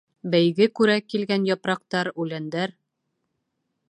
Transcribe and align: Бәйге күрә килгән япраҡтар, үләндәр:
Бәйге 0.35 0.65
күрә 0.79 0.95
килгән 1.13 1.45
япраҡтар, 1.51 2.11
үләндәр: 2.25 2.77